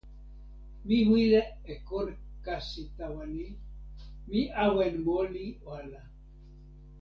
mi 0.85 0.97
wile 1.09 1.41
e 1.73 1.75
kon 1.87 2.09
kasi 2.45 2.81
tawa 2.97 3.23
ni: 3.35 3.45
mi 4.29 4.39
awen 4.63 4.93
moli 5.05 5.45
ala. 5.75 6.01